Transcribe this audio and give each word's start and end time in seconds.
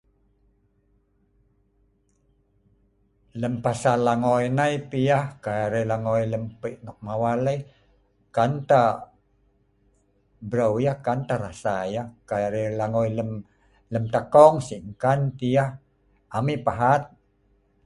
Lem 3.41 3.53
pasal 3.65 3.97
langoi 4.07 4.45
nai 4.57 4.73
tah 4.89 5.03
yeh, 5.09 5.25
kai 5.43 5.57
arai 5.65 5.85
langoi 5.91 6.23
lem 6.31 6.45
pei 6.59 6.73
nok 6.85 6.97
mawal 7.05 7.45
i, 7.53 7.57
kan 8.35 8.51
tah 8.69 8.91
brau 10.49 10.73
yh, 10.89 10.97
kan 11.05 11.19
tah 11.27 11.39
rasa 11.45 11.75
yh 11.97 12.07
kai 12.29 12.41
arai 12.47 12.67
langoi 12.79 13.09
lem 13.93 14.05
takong 14.13 14.55
sik 14.67 14.81
engkan 14.87 15.19
tah 15.37 15.51
yeh 15.55 15.69
am 16.37 16.45
yeh 16.51 16.61
pahat, 16.67 17.01